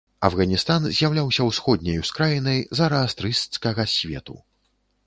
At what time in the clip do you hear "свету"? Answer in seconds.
3.97-4.35